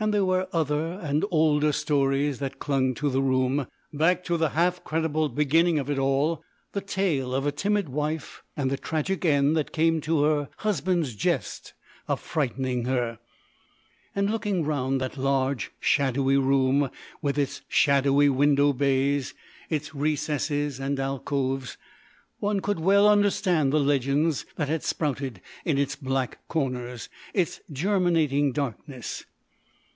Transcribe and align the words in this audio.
And 0.00 0.12
there 0.12 0.24
were 0.24 0.48
other 0.52 0.82
and 0.94 1.24
older 1.30 1.70
stories 1.70 2.40
that 2.40 2.58
clung 2.58 2.92
to 2.94 3.08
the 3.08 3.22
room, 3.22 3.68
back 3.92 4.24
to 4.24 4.36
the 4.36 4.48
half 4.48 4.82
credible 4.82 5.28
beginning 5.28 5.78
of 5.78 5.88
it 5.88 5.96
all, 5.96 6.42
the 6.72 6.80
tale 6.80 7.32
of 7.32 7.46
a 7.46 7.52
timid 7.52 7.88
wife 7.88 8.42
and 8.56 8.68
the 8.68 8.76
tragic 8.76 9.24
end 9.24 9.56
that 9.56 9.70
came 9.70 10.00
to 10.00 10.24
her 10.24 10.48
husband's 10.56 11.14
jest 11.14 11.74
of 12.08 12.18
frightening 12.18 12.86
her. 12.86 13.20
And 14.12 14.28
looking 14.28 14.66
around 14.66 14.98
that 14.98 15.16
large 15.16 15.70
shadowy 15.78 16.36
room, 16.36 16.90
with 17.20 17.38
its 17.38 17.62
shadowy 17.68 18.28
window 18.28 18.72
bays, 18.72 19.34
its 19.70 19.94
recesses 19.94 20.80
and 20.80 20.98
alcoves, 20.98 21.78
one 22.40 22.58
could 22.58 22.80
well 22.80 23.08
understand 23.08 23.72
the 23.72 23.78
legends 23.78 24.46
that 24.56 24.68
had 24.68 24.82
sprouted 24.82 25.40
in 25.64 25.78
its 25.78 25.94
black 25.94 26.38
corners, 26.48 27.08
its 27.34 27.60
germinating 27.72 28.50
darkness. 28.50 29.26